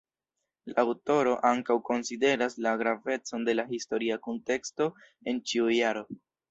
[0.71, 4.93] La aŭtoro ankaŭ konsideras la gravecon de la historia kunteksto
[5.33, 6.09] en ĉiu jaro.